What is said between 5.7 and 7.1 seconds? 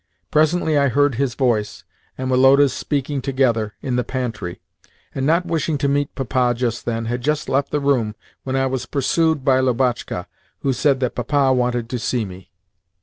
to meet Papa just then,